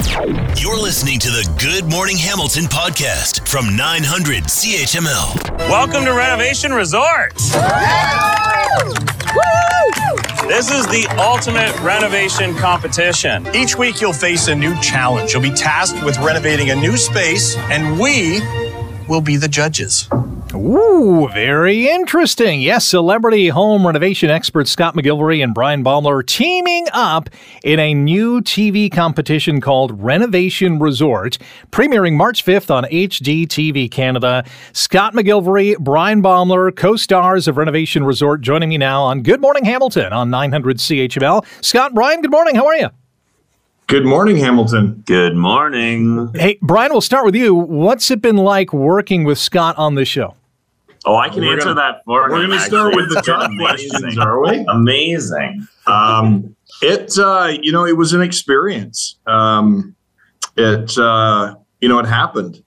[0.56, 5.58] You're listening to the Good Morning Hamilton podcast from 900 CHML.
[5.68, 7.32] Welcome to Renovation Resort.
[10.48, 13.48] This is the ultimate renovation competition.
[13.52, 15.32] Each week, you'll face a new challenge.
[15.32, 18.40] You'll be tasked with renovating a new space, and we
[19.08, 20.08] will be the judges.
[20.54, 22.60] Ooh, very interesting.
[22.60, 27.28] Yes, celebrity home renovation expert Scott McGillivray and Bryan Baeumler teaming up
[27.62, 31.38] in a new TV competition called Renovation Resort,
[31.70, 34.44] premiering March 5th on HGTV Canada.
[34.72, 40.12] Scott McGillivray, Bryan Baeumler, co-stars of Renovation Resort, joining me now on Good Morning Hamilton
[40.12, 41.44] on 900 CHML.
[41.62, 42.54] Scott, Bryan, good morning.
[42.54, 42.88] How are you?
[43.88, 45.04] Good morning, Hamilton.
[45.06, 46.30] Good morning.
[46.34, 47.54] Hey, Bryan, we'll start with you.
[47.54, 50.34] What's it been like working with Scott on this show?
[51.04, 53.28] Oh, I can We're answer gonna- that for We're going to start with the It's
[53.28, 54.64] tough questions, are we?
[54.68, 55.68] Amazing.
[55.86, 59.16] Um, it, uh, you know, it was an experience.
[59.28, 59.94] Um,
[60.56, 62.64] it, uh, you know, it happened,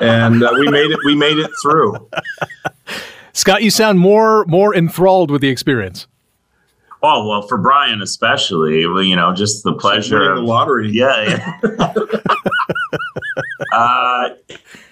[0.00, 0.98] and uh, we made it.
[1.04, 2.08] We made it through.
[3.32, 6.08] Scott, you sound more more enthralled with the experience.
[7.02, 10.90] Oh well, for Bryan especially, well, you know, just the pleasure winning of the lottery.
[10.90, 11.94] Yeah, yeah.
[13.72, 14.30] uh,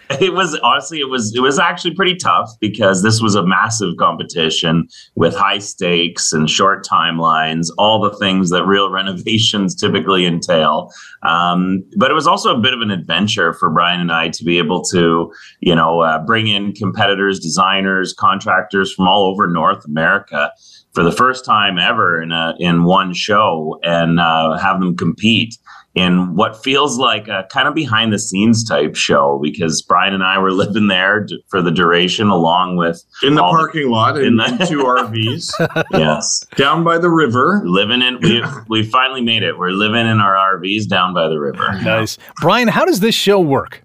[0.21, 3.97] it was honestly, it was it was actually pretty tough because this was a massive
[3.99, 4.87] competition
[5.17, 10.93] with high stakes and short timelines, all the things that real renovations typically entail.
[11.23, 14.45] Um, but it was also a bit of an adventure for Bryan and I to
[14.45, 19.85] be able to, you know, uh, bring in competitors, designers, contractors from all over North
[19.87, 20.53] America
[20.93, 25.59] for the first time ever in a in one show and uh, have them compete
[25.97, 30.23] in what feels like a kind of behind the scenes type show because Bryan and
[30.23, 34.19] I were living there d- for the duration along with In the all parking lot,
[34.19, 37.63] in, in the- two RVs, yes down by the river.
[37.65, 41.41] living in we we finally made it we're living in our RVs down by the
[41.41, 42.19] river Nice.
[42.43, 43.83] Bryan, how does this show work?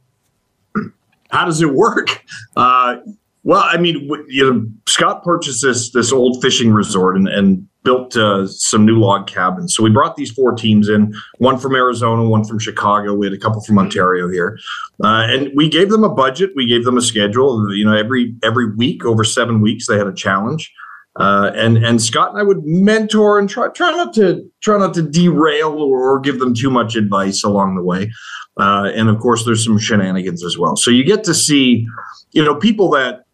[1.31, 2.25] How does it work?
[2.57, 2.97] Uh,
[3.43, 8.15] well, I mean, you know, Scott purchased this this old fishing resort and, and built
[8.15, 9.75] uh, some new log cabins.
[9.75, 13.13] So we brought these four teams in: one from Arizona, one from Chicago.
[13.13, 14.57] We had a couple from Ontario here,
[15.03, 16.51] uh, and we gave them a budget.
[16.55, 17.73] We gave them a schedule.
[17.75, 20.71] You know, every every week over seven weeks, they had a challenge.
[21.17, 24.93] Uh, and and Scott and I would mentor and try try not to try not
[24.93, 28.11] to derail or, give them too much advice along the way.
[28.57, 30.75] Uh, and of course, there's some shenanigans as well.
[30.77, 31.85] So you get to see,
[32.31, 33.25] you know, people that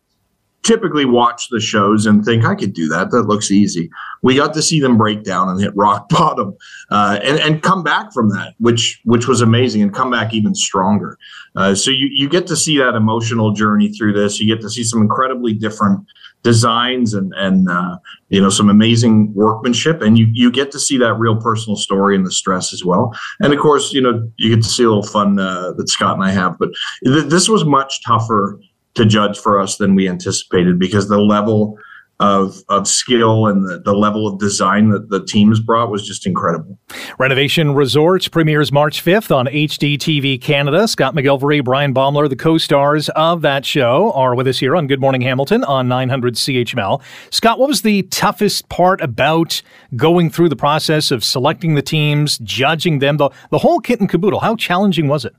[0.64, 3.12] typically watch the shows and think I could do that.
[3.12, 3.90] That looks easy.
[4.22, 6.56] We got to see them break down and hit rock bottom,
[6.90, 10.56] uh, and and come back from that, which which was amazing, and come back even
[10.56, 11.18] stronger.
[11.56, 14.40] Uh, so you you get to see that emotional journey through this.
[14.40, 16.06] You get to see some incredibly different
[16.44, 17.98] designs and and uh,
[18.30, 22.16] you know some amazing workmanship, and you you get to see that real personal story
[22.16, 23.18] and the stress as well.
[23.40, 26.16] And of course, you know you get to see a little fun uh, that Scott
[26.16, 26.58] and I have.
[26.58, 26.70] But
[27.04, 28.60] th- this was much tougher
[28.98, 31.78] to judge for us than we anticipated because the level
[32.20, 36.26] of of skill and the, the level of design that the teams brought was just
[36.26, 36.78] incredible.
[37.20, 40.88] Renovation Resorts premieres March 5th on HGTV Canada.
[40.88, 45.00] Scott McGillivray, Bryan Baeumler, the co-stars of that show, are with us here on Good
[45.00, 47.02] Morning Hamilton on 900 CHML.
[47.30, 49.62] Scott, what was the toughest part about
[49.96, 54.10] going through the process of selecting the teams, judging them, the, the whole kit and
[54.10, 54.40] caboodle?
[54.40, 55.36] How challenging was it?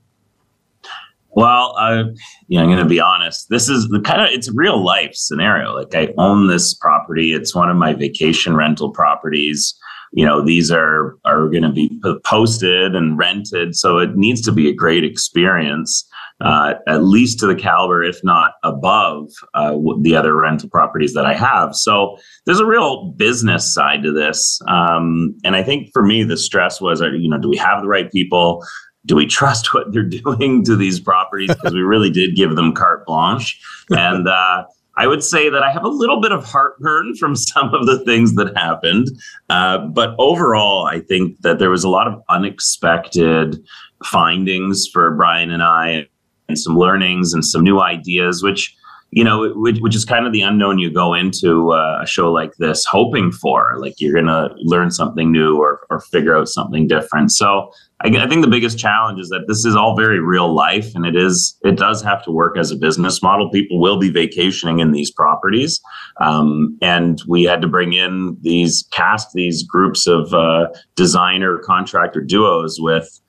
[1.31, 2.05] Well, uh,
[2.47, 3.49] you know, I'm going to be honest.
[3.49, 5.75] This is the kind of it's real life scenario.
[5.75, 7.33] Like I own this property.
[7.33, 9.75] It's one of my vacation rental properties.
[10.11, 14.51] You know, these are are going to be posted and rented, so it needs to
[14.51, 16.03] be a great experience,
[16.41, 21.27] uh, at least to the caliber, if not above, uh, the other rental properties that
[21.27, 21.75] I have.
[21.75, 22.17] So
[22.47, 26.81] there's a real business side to this, um, and I think for me, the stress
[26.81, 28.65] was, uh, you know, do we have the right people?
[29.09, 31.49] Do we trust what they're doing to these properties?
[31.49, 33.59] Because we really did give them carte blanche.
[33.89, 34.65] And uh,
[34.97, 37.99] I would say that I have a little bit of heartburn from some of the
[38.05, 39.07] things that happened.
[39.49, 43.61] Uh, but overall, I think that there was a lot of unexpected
[44.05, 46.07] findings for Bryan and I,
[46.47, 48.75] and some learnings and some new ideas, which
[49.11, 52.31] you know, which, which is kind of the unknown you go into uh, a show
[52.31, 53.75] like this hoping for.
[53.79, 57.31] Like you're going to learn something new or, or figure out something different.
[57.31, 60.93] So I, I think the biggest challenge is that this is all very real life,
[60.95, 63.49] and it is it does have to work as a business model.
[63.49, 65.81] People will be vacationing in these properties,
[66.21, 72.21] um, and we had to bring in these cast these groups of uh, designer contractor
[72.21, 73.19] duos with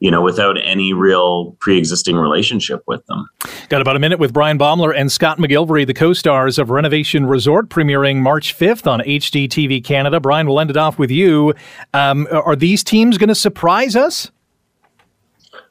[0.00, 3.28] you know, without any real pre-existing relationship with them.
[3.68, 7.68] Got about a minute with Bryan Baeumler and Scott McGillivray, the co-stars of Renovation Resort,
[7.68, 10.18] premiering March 5th on HGTV Canada.
[10.18, 11.54] Bryan, we'll end it off with you.
[11.92, 14.30] Um, are these teams going to surprise us?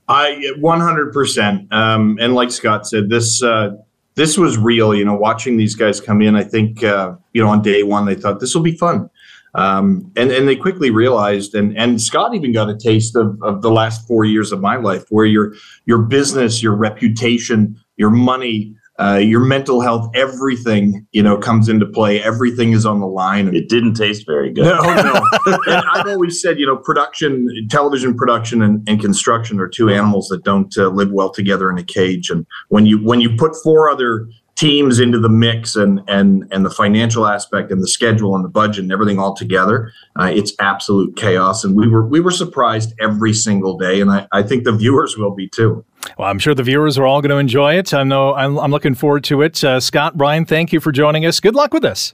[0.07, 1.71] I 100%.
[1.73, 3.71] Um, and like Scott said, this uh,
[4.15, 4.93] this was real.
[4.93, 8.05] You know, watching these guys come in, I think uh, you know on day one
[8.05, 9.09] they thought this will be fun.
[9.55, 13.61] Um, and and they quickly realized, and and Scott even got a taste of, of
[13.61, 15.53] the last four years of my life, where your
[15.85, 21.85] your business, your reputation, your money uh, your mental health, everything you know comes into
[21.85, 22.21] play.
[22.21, 23.55] Everything is on the line.
[23.55, 24.65] It didn't taste very good.
[24.65, 25.21] No, no.
[25.67, 30.27] and I've always said, you know, production, television production, and, and construction are two animals
[30.27, 32.29] that don't uh, live well together in a cage.
[32.29, 34.27] And when you when you put four other
[34.59, 38.49] teams into the mix and and and the financial aspect and the schedule and the
[38.49, 41.63] budget and everything all together, uh, it's absolute chaos.
[41.63, 45.15] And we were we were surprised every single day, and I, I think the viewers
[45.17, 45.85] will be too.
[46.17, 47.93] Well, I'm sure the viewers are all going to enjoy it.
[47.93, 49.63] I know I'm, I'm looking forward to it.
[49.63, 51.39] Uh, Scott, Bryan, thank you for joining us.
[51.39, 52.13] Good luck with this.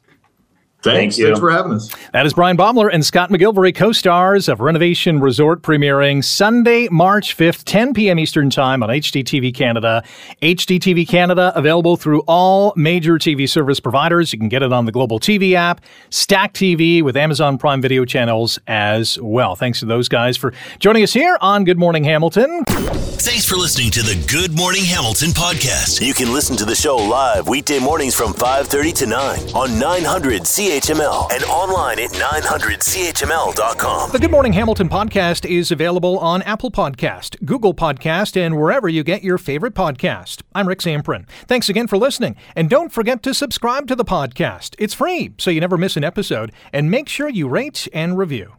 [0.85, 1.17] Thanks.
[1.17, 1.93] Thank Thanks for having us.
[2.13, 7.63] That is Bryan Baeumler and Scott McGillivray, co-stars of Renovation Resort, premiering Sunday, March 5th,
[7.65, 8.19] 10 p.m.
[8.19, 10.03] Eastern Time on HGTV Canada.
[10.41, 14.31] HGTV Canada available through all major TV service providers.
[14.31, 18.05] You can get it on the Global TV app, Stack TV with Amazon Prime Video
[18.05, 19.55] channels as well.
[19.55, 22.63] Thanks to those guys for joining us here on Good Morning Hamilton.
[22.65, 26.05] Thanks for listening to the Good Morning Hamilton podcast.
[26.05, 30.45] You can listen to the show live weekday mornings from 5:30 to 9 on 900
[30.75, 34.11] CHML and online at 900CHML.com.
[34.11, 39.01] The Good Morning Hamilton podcast is available on Apple Podcast, Google Podcast, and wherever you
[39.01, 40.41] get your favorite podcast.
[40.53, 41.29] I'm Rick Zamperin.
[41.47, 44.75] Thanks again for listening, and don't forget to subscribe to the podcast.
[44.77, 48.55] It's free, so you never miss an episode, and make sure you rate and review.